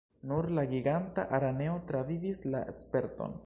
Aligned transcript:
Nur 0.29 0.47
la 0.59 0.63
Giganta 0.71 1.27
Araneo 1.39 1.77
travivis 1.93 2.43
la 2.57 2.65
sperton. 2.81 3.37